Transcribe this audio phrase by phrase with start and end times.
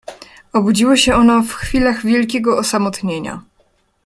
[0.53, 3.41] Obudziło się ono w chwilach wielkiego osamotnienia.